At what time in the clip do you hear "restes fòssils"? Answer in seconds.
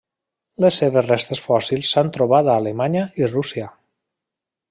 1.11-1.91